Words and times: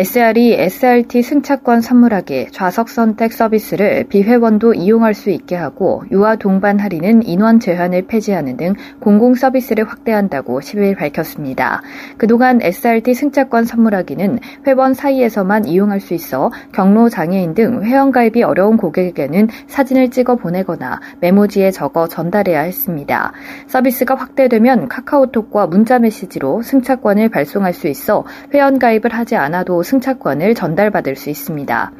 SR이 0.00 0.54
SRT 0.54 1.20
승차권 1.20 1.82
선물하기 1.82 2.52
좌석 2.52 2.88
선택 2.88 3.34
서비스를 3.34 4.04
비회원도 4.04 4.72
이용할 4.72 5.12
수 5.12 5.28
있게 5.28 5.56
하고 5.56 6.04
유아 6.10 6.36
동반 6.36 6.80
할인은 6.80 7.22
인원 7.26 7.60
제한을 7.60 8.06
폐지하는 8.06 8.56
등 8.56 8.72
공공 9.00 9.34
서비스를 9.34 9.86
확대한다고 9.86 10.60
10일 10.60 10.96
밝혔습니다. 10.96 11.82
그동안 12.16 12.62
SRT 12.62 13.12
승차권 13.12 13.66
선물하기는 13.66 14.38
회원 14.66 14.94
사이에서만 14.94 15.66
이용할 15.66 16.00
수 16.00 16.14
있어 16.14 16.50
경로 16.72 17.10
장애인 17.10 17.52
등 17.52 17.82
회원가입이 17.82 18.42
어려운 18.42 18.78
고객에게는 18.78 19.48
사진을 19.66 20.08
찍어 20.08 20.36
보내거나 20.36 20.98
메모지에 21.20 21.72
적어 21.72 22.08
전달해야 22.08 22.62
했습니다. 22.62 23.34
서비스가 23.66 24.14
확대되면 24.14 24.88
카카오톡과 24.88 25.66
문자 25.66 25.98
메시지로 25.98 26.62
승차권을 26.62 27.28
발송할 27.28 27.74
수 27.74 27.86
있어 27.86 28.24
회원가입을 28.54 29.12
하지 29.12 29.36
않아도 29.36 29.82
승차권을 29.90 30.54
전달받을 30.54 31.16
수 31.16 31.30
있습니다. 31.30 31.92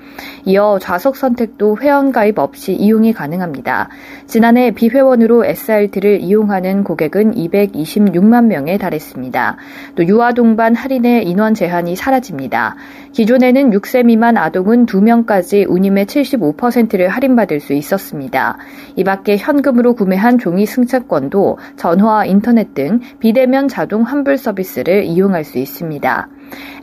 이어 0.44 0.78
좌석 0.80 1.16
선택도 1.16 1.78
회원가입 1.80 2.38
없이 2.38 2.72
이용이 2.72 3.12
가능합니다. 3.12 3.88
지난해 4.26 4.70
비회원으로 4.70 5.44
SRT를 5.44 6.20
이용하는 6.20 6.84
고객은 6.84 7.34
226만 7.34 8.46
명에 8.46 8.78
달했습니다. 8.78 9.56
또 9.96 10.06
유아 10.06 10.34
동반 10.34 10.74
할인의 10.74 11.26
인원 11.26 11.54
제한이 11.54 11.96
사라집니다. 11.96 12.76
기존에는 13.12 13.70
6세 13.70 14.04
미만 14.04 14.36
아동은 14.36 14.86
2명까지 14.86 15.68
운임의 15.68 16.06
75%를 16.06 17.08
할인받을 17.08 17.58
수 17.58 17.72
있었습니다. 17.72 18.56
이 18.94 19.02
밖에 19.02 19.36
현금으로 19.36 19.94
구매한 19.94 20.38
종이 20.38 20.64
승차권도 20.64 21.58
전화, 21.76 22.24
인터넷 22.24 22.72
등 22.74 23.00
비대면 23.18 23.66
자동 23.66 24.02
환불 24.02 24.38
서비스를 24.38 25.04
이용할 25.04 25.42
수 25.44 25.58
있습니다. 25.58 26.28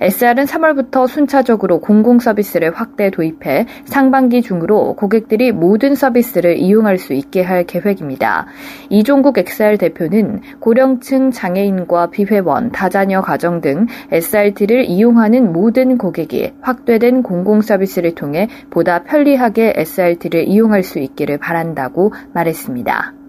SR은 0.01 0.45
3월부터 0.45 1.07
순차적으로 1.07 1.79
공공 1.79 2.19
서비스를 2.19 2.73
확대 2.73 3.09
도입해 3.09 3.65
상반기 3.85 4.41
중으로 4.41 4.95
고객들이 4.95 5.51
모든 5.51 5.95
서비스를 5.95 6.57
이용할 6.57 6.97
수 6.97 7.13
있게 7.13 7.41
할 7.41 7.63
계획입니다. 7.63 8.47
이종국 8.89 9.37
XR 9.37 9.77
대표는 9.77 10.41
고령층 10.59 11.31
장애인과 11.31 12.11
비회원, 12.11 12.71
다자녀 12.71 13.21
가정 13.21 13.61
등 13.61 13.87
SRT를 14.11 14.85
이용하는 14.85 15.51
모든 15.51 15.97
고객이 15.97 16.53
확대된 16.61 17.23
공공 17.23 17.61
서비스를 17.61 18.15
통해 18.15 18.47
보다 18.69 19.03
편리하게 19.03 19.73
SRT를 19.75 20.47
이용할 20.47 20.83
수 20.83 20.99
있기를 20.99 21.37
바란다고 21.37 22.13
말했습니다. 22.33 23.26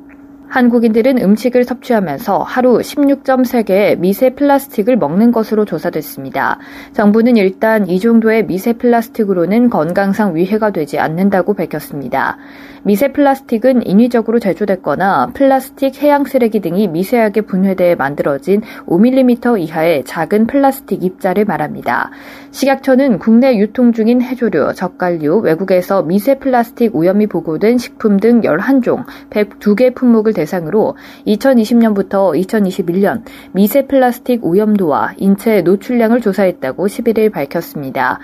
한국인들은 0.49 1.19
음식을 1.19 1.65
섭취하면서 1.65 2.39
하루 2.39 2.79
16.3개의 2.79 3.99
미세 3.99 4.31
플라스틱을 4.31 4.97
먹는 4.97 5.31
것으로 5.31 5.65
조사됐습니다. 5.65 6.59
정부는 6.95 7.37
일단 7.37 7.87
이 7.89 8.01
정도의 8.01 8.47
미세 8.47 8.73
플라스틱으로는 8.73 9.69
건강상 9.69 10.35
위해가 10.35 10.71
되지 10.71 10.99
않는다고 10.99 11.55
밝혔습니다. 11.55 12.39
미세 12.83 13.13
플라스틱은 13.13 13.87
인위적으로 13.87 14.39
제조됐거나 14.39 15.33
플라스틱 15.35 16.01
해양 16.03 16.25
쓰레기 16.25 16.61
등이 16.61 16.89
미세하게 16.89 17.43
분해돼 17.43 17.97
만들어진 17.97 18.63
5mm 18.87 19.61
이하의 19.61 20.05
작은 20.05 20.47
플라스틱 20.47 21.03
입자를 21.03 21.45
말합니다. 21.45 22.11
식약처는 22.51 23.19
국내 23.19 23.59
유통 23.59 23.93
중인 23.93 24.23
해조류, 24.23 24.73
젓갈류, 24.75 25.41
외국에서 25.41 26.03
미세 26.03 26.39
플라스틱 26.39 26.97
오염이 26.97 27.27
보고된 27.27 27.79
식품 27.79 28.19
등 28.19 28.41
11종, 28.41 29.05
102개 29.31 29.95
품목을 29.95 30.33
대상으로 30.39 30.97
2020년부터 31.27 32.33
2021년 32.47 33.23
미세 33.53 33.87
플라스틱 33.87 34.45
오염도와 34.45 35.15
인체 35.17 35.63
노출량을 35.63 36.21
조사했다고 36.21 36.87
11일 36.87 37.33
밝혔습니다. 37.33 38.21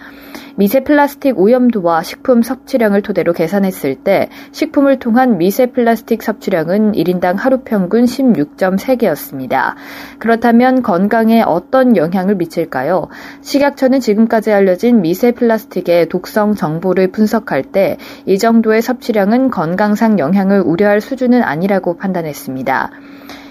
미세 0.57 0.85
플라스틱 0.85 1.39
오염도와 1.39 2.05
식품 2.05 2.43
섭취량을 2.43 3.03
토대로 3.03 3.33
계산했을 3.33 3.97
때 3.97 4.29
식품을 4.53 5.01
통한 5.01 5.37
미세 5.37 5.67
플라스틱 5.67 6.23
섭취량은 6.23 6.93
1인당 6.93 7.37
하루 7.37 7.59
평균 7.65 8.05
16.3개였습니다. 8.05 9.75
그렇다면 10.21 10.83
건강에 10.83 11.43
어떤 11.43 11.97
영향을 11.97 12.37
미칠까요? 12.37 13.09
식약처는 13.41 13.99
지금까지 13.99 14.53
알려진 14.53 15.03
미세 15.03 15.33
플라스틱의 15.33 16.09
독성 16.09 16.55
정보를 16.55 17.09
분석할 17.09 17.63
때 17.63 17.99
이 18.27 18.39
정도의 18.39 18.83
섭취량은 18.83 19.51
건강상 19.51 20.19
영향을 20.19 20.61
우려할 20.61 21.01
수준은 21.01 21.43
아니라고 21.43 21.97
판단했습니다. 22.05 22.91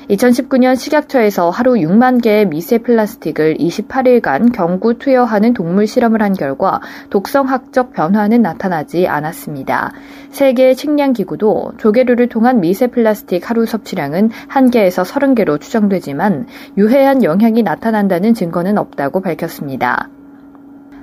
2019년 0.10 0.76
식약처에서 0.76 1.50
하루 1.50 1.74
6만 1.74 2.22
개의 2.22 2.46
미세 2.46 2.78
플라스틱을 2.78 3.56
28일간 3.56 4.54
경구 4.54 4.98
투여하는 5.00 5.54
동물 5.54 5.88
실험을 5.88 6.22
한 6.22 6.34
결과 6.34 6.82
독성학적 7.10 7.94
변화는 7.94 8.42
나타나지 8.42 9.08
않았습니다. 9.08 9.94
세계 10.30 10.74
식량기구도 10.74 11.74
조개류를 11.78 12.28
통한 12.28 12.60
미세 12.60 12.88
플라스틱 12.88 13.50
하루 13.50 13.66
섭취량은 13.66 14.30
1개에서 14.50 15.06
30개로 15.06 15.60
추정되지만 15.60 16.48
유해한 16.78 17.24
영향이 17.24 17.64
나타난다는 17.64 18.34
증거는 18.34 18.78
없다고 18.78 19.22
밝혔습니다. 19.22 20.10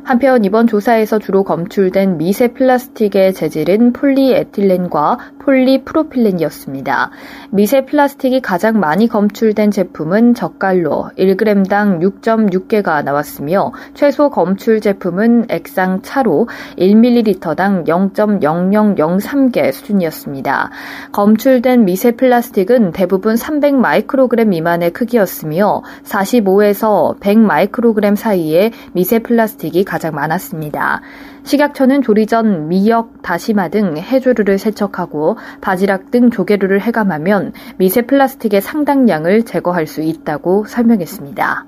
한편 0.02 0.44
이번 0.44 0.66
조사에서 0.66 1.18
주로 1.18 1.44
검출된 1.44 2.16
미세 2.18 2.48
플라스틱의 2.48 3.34
재질은 3.34 3.92
폴리에틸렌과 3.92 5.18
폴리프로필렌이었습니다. 5.50 7.10
미세 7.50 7.84
플라스틱이 7.84 8.40
가장 8.40 8.78
많이 8.78 9.08
검출된 9.08 9.72
제품은 9.72 10.34
젓갈로 10.34 11.10
1g당 11.18 11.98
6.6개가 12.00 13.02
나왔으며 13.02 13.72
최소 13.94 14.30
검출 14.30 14.80
제품은 14.80 15.46
액상 15.48 16.02
차로 16.02 16.48
1ml당 16.78 17.84
0.0003개 17.84 19.72
수준이었습니다. 19.72 20.70
검출된 21.10 21.84
미세 21.84 22.12
플라스틱은 22.12 22.92
대부분 22.92 23.36
300 23.36 23.74
마이크로그램 23.74 24.50
미만의 24.50 24.92
크기였으며 24.92 25.82
45에서 26.04 27.18
100 27.18 27.38
마이크로그램 27.38 28.14
사이의 28.14 28.70
미세 28.92 29.18
플라스틱이 29.18 29.84
가장 29.84 30.14
많았습니다. 30.14 31.00
식약처는 31.42 32.02
조리 32.02 32.26
전 32.26 32.68
미역, 32.68 33.22
다시마 33.22 33.68
등 33.68 33.96
해조류를 33.96 34.58
세척하고 34.58 35.36
바지락 35.60 36.10
등 36.10 36.30
조개류를 36.30 36.80
해감하면 36.82 37.52
미세 37.76 38.02
플라스틱의 38.02 38.60
상당량을 38.60 39.44
제거할 39.44 39.86
수 39.86 40.02
있다고 40.02 40.64
설명했습니다. 40.66 41.66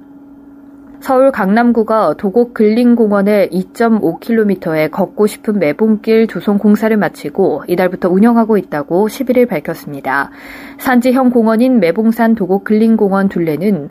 서울 1.02 1.32
강남구가 1.32 2.14
도곡 2.16 2.54
근린공원의 2.54 3.48
2.5km에 3.48 4.88
걷고 4.92 5.26
싶은 5.26 5.58
매봉길 5.58 6.28
조성 6.28 6.58
공사를 6.58 6.96
마치고 6.96 7.64
이달부터 7.66 8.08
운영하고 8.08 8.56
있다고 8.56 9.08
11일 9.08 9.48
밝혔습니다. 9.48 10.30
산지형 10.78 11.30
공원인 11.30 11.80
매봉산 11.80 12.36
도곡 12.36 12.62
근린공원 12.62 13.28
둘레는 13.28 13.88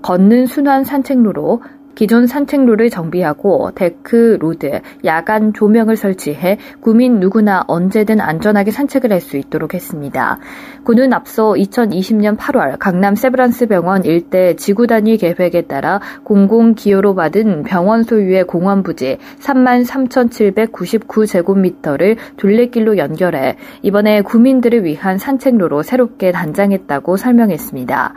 걷는 0.00 0.46
순환 0.46 0.84
산책로로 0.84 1.60
기존 1.96 2.28
산책로를 2.28 2.90
정비하고 2.90 3.72
데크, 3.74 4.38
로드, 4.40 4.80
야간 5.04 5.52
조명을 5.52 5.96
설치해 5.96 6.58
구민 6.80 7.18
누구나 7.18 7.64
언제든 7.66 8.20
안전하게 8.20 8.70
산책을 8.70 9.12
할 9.12 9.24
수 9.24 9.38
있도록 9.38 9.72
했습니다. 9.74 10.38
군은 10.84 11.12
앞서 11.12 11.54
2020년 11.54 12.36
8월 12.36 12.76
강남 12.78 13.16
세브란스 13.16 13.66
병원 13.66 14.04
일대 14.04 14.54
지구 14.54 14.86
단위 14.86 15.16
계획에 15.16 15.62
따라 15.62 16.00
공공 16.22 16.74
기여로 16.74 17.14
받은 17.14 17.64
병원 17.64 18.04
소유의 18.04 18.44
공원 18.44 18.82
부지 18.82 19.16
33,799제곱미터를 19.40 22.18
둘레길로 22.36 22.98
연결해 22.98 23.56
이번에 23.82 24.20
구민들을 24.20 24.84
위한 24.84 25.16
산책로로 25.18 25.82
새롭게 25.82 26.30
단장했다고 26.30 27.16
설명했습니다. 27.16 28.14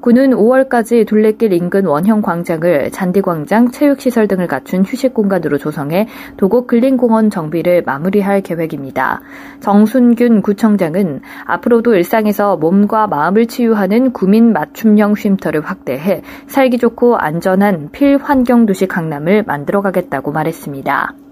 군은 0.00 0.30
5월까지 0.30 1.06
둘레길 1.06 1.52
인근 1.52 1.86
원형 1.86 2.22
광장을 2.22 2.90
잔디광장, 2.90 3.70
체육시설 3.70 4.28
등을 4.28 4.46
갖춘 4.46 4.82
휴식 4.82 5.12
공간으로 5.12 5.58
조성해 5.58 6.08
도곡 6.36 6.66
근린공원 6.66 7.28
정비를 7.30 7.82
마무리할 7.84 8.40
계획입니다. 8.40 9.20
정순균 9.60 10.42
구청장은 10.42 11.20
앞으로도 11.44 11.94
일상에서 11.94 12.56
몸과 12.56 13.06
마음을 13.06 13.46
치유하는 13.46 14.12
구민 14.12 14.52
맞춤형 14.52 15.16
쉼터를 15.16 15.60
확대해 15.60 16.22
살기 16.46 16.78
좋고 16.78 17.16
안전한 17.16 17.90
필환경 17.92 18.66
도시 18.66 18.86
강남을 18.86 19.44
만들어가겠다고 19.46 20.32
말했습니다. 20.32 21.29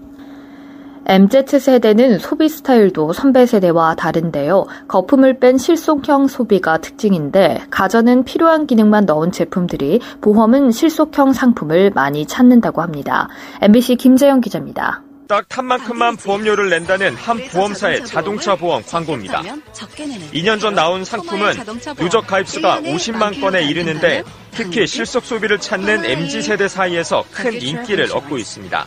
MZ세대는 1.09 2.19
소비 2.19 2.47
스타일도 2.47 3.13
선배 3.13 3.47
세대와 3.47 3.95
다른데요. 3.95 4.67
거품을 4.87 5.39
뺀 5.39 5.57
실속형 5.57 6.27
소비가 6.27 6.77
특징인데 6.77 7.63
가전은 7.71 8.25
필요한 8.25 8.67
기능만 8.67 9.07
넣은 9.07 9.31
제품들이 9.31 10.01
보험은 10.21 10.69
실속형 10.69 11.33
상품을 11.33 11.93
많이 11.95 12.27
찾는다고 12.27 12.83
합니다. 12.83 13.27
MBC 13.59 13.95
김재영 13.95 14.41
기자입니다. 14.41 15.01
딱 15.27 15.49
탑만큼만 15.49 16.17
보험료를 16.17 16.69
낸다는 16.69 17.15
한 17.15 17.39
보험사의 17.51 18.05
자동차 18.05 18.55
보험 18.55 18.83
광고입니다. 18.83 19.41
2년 19.71 20.59
전 20.59 20.75
나온 20.75 21.03
상품은 21.03 21.53
누적 21.97 22.27
가입수가 22.27 22.81
50만 22.81 23.41
건에 23.41 23.63
이르는데 23.63 24.23
특히 24.51 24.85
실속 24.85 25.25
소비를 25.25 25.57
찾는 25.57 26.05
MZ세대 26.05 26.67
사이에서 26.67 27.23
큰 27.31 27.59
인기를 27.59 28.15
얻고 28.15 28.37
있습니다. 28.37 28.85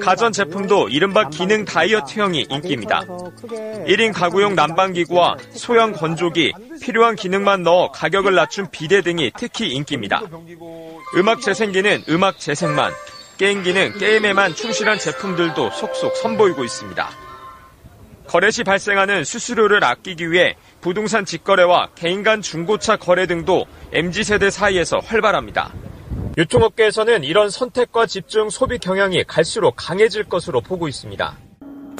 가전 0.00 0.32
제품도 0.32 0.90
이른바 0.90 1.30
기능 1.30 1.64
다이어트형이 1.64 2.46
인기입니다. 2.50 3.00
1인 3.00 4.12
가구용 4.12 4.54
난방기구와 4.54 5.36
소형 5.52 5.92
건조기, 5.92 6.52
필요한 6.82 7.16
기능만 7.16 7.62
넣어 7.62 7.90
가격을 7.90 8.34
낮춘 8.34 8.68
비대 8.70 9.00
등이 9.00 9.32
특히 9.38 9.68
인기입니다. 9.68 10.22
음악 11.16 11.40
재생기는 11.40 12.04
음악 12.10 12.38
재생만, 12.38 12.92
게임기는 13.38 13.98
게임에만 13.98 14.54
충실한 14.54 14.98
제품들도 14.98 15.70
속속 15.70 16.14
선보이고 16.16 16.62
있습니다. 16.62 17.10
거래 18.26 18.50
시 18.50 18.62
발생하는 18.62 19.24
수수료를 19.24 19.82
아끼기 19.82 20.30
위해 20.30 20.56
부동산 20.82 21.24
직거래와 21.24 21.88
개인 21.94 22.22
간 22.22 22.42
중고차 22.42 22.96
거래 22.96 23.26
등도 23.26 23.66
MZ세대 23.92 24.50
사이에서 24.50 24.98
활발합니다. 24.98 25.72
유통업계에서는 26.40 27.22
이런 27.22 27.50
선택과 27.50 28.06
집중 28.06 28.48
소비 28.48 28.78
경향이 28.78 29.24
갈수록 29.24 29.74
강해질 29.76 30.24
것으로 30.24 30.62
보고 30.62 30.88
있습니다. 30.88 31.49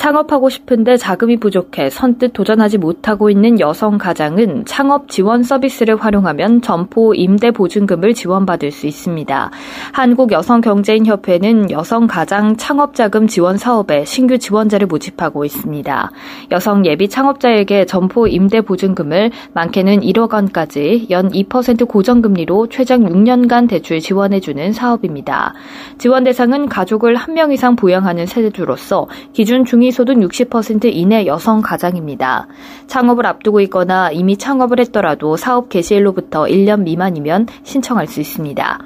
창업하고 0.00 0.48
싶은데 0.48 0.96
자금이 0.96 1.36
부족해 1.36 1.90
선뜻 1.90 2.32
도전하지 2.32 2.78
못하고 2.78 3.28
있는 3.28 3.60
여성 3.60 3.98
가장은 3.98 4.64
창업 4.64 5.10
지원 5.10 5.42
서비스를 5.42 5.96
활용하면 5.96 6.62
점포 6.62 7.14
임대 7.14 7.50
보증금을 7.50 8.14
지원받을 8.14 8.70
수 8.70 8.86
있습니다. 8.86 9.50
한국여성경제인협회는 9.92 11.70
여성 11.70 12.06
가장 12.06 12.56
창업자금 12.56 13.26
지원 13.26 13.58
사업에 13.58 14.06
신규 14.06 14.38
지원자를 14.38 14.86
모집하고 14.86 15.44
있습니다. 15.44 16.10
여성 16.50 16.86
예비 16.86 17.06
창업자에게 17.06 17.84
점포 17.84 18.26
임대 18.26 18.62
보증금을 18.62 19.30
많게는 19.52 20.00
1억 20.00 20.32
원까지 20.32 21.08
연 21.10 21.28
2% 21.28 21.86
고정금리로 21.86 22.68
최장 22.68 23.02
6년간 23.02 23.68
대출 23.68 24.00
지원해주는 24.00 24.72
사업입니다. 24.72 25.52
지원 25.98 26.24
대상은 26.24 26.70
가족을 26.70 27.16
한명 27.16 27.52
이상 27.52 27.76
부양하는 27.76 28.24
세대주로서 28.24 29.06
기준 29.34 29.66
중위 29.90 29.92
소득 29.92 30.14
60% 30.14 30.84
이내 30.92 31.26
여성 31.26 31.60
가장입니다. 31.60 32.46
창업을 32.86 33.26
앞두고 33.26 33.60
있거나 33.62 34.10
이미 34.10 34.36
창업을 34.36 34.78
했더라도 34.80 35.36
사업 35.36 35.68
개시일로부터 35.68 36.44
1년 36.44 36.82
미만이면 36.82 37.46
신청할 37.64 38.06
수 38.06 38.20
있습니다. 38.20 38.78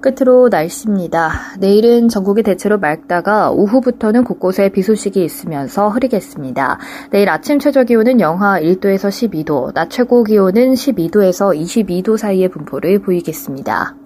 끝으로 0.00 0.48
날씨입니다. 0.48 1.32
내일은 1.58 2.08
전국이 2.08 2.42
대체로 2.44 2.78
맑다가 2.78 3.50
오후부터는 3.50 4.22
곳곳에 4.24 4.68
비 4.68 4.82
소식이 4.82 5.24
있으면서 5.24 5.88
흐리겠습니다. 5.88 6.78
내일 7.10 7.28
아침 7.28 7.58
최저 7.58 7.82
기온은 7.82 8.20
영하 8.20 8.60
1도에서 8.60 9.08
12도, 9.08 9.74
낮 9.74 9.90
최고 9.90 10.22
기온은 10.22 10.74
12도에서 10.74 11.58
22도 11.58 12.16
사이의 12.16 12.50
분포를 12.50 13.00
보이겠습니다. 13.00 14.05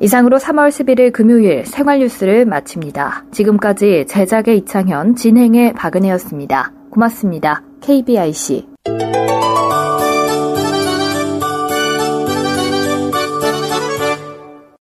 이상으로 0.00 0.38
3월 0.38 0.70
11일 0.70 1.12
금요일 1.12 1.66
생활 1.66 1.98
뉴스를 1.98 2.46
마칩니다. 2.46 3.24
지금까지 3.32 4.06
제작의 4.08 4.58
이창현, 4.58 5.14
진행의 5.14 5.74
박은혜였습니다. 5.74 6.72
고맙습니다. 6.90 7.62
KBIC. 7.82 8.66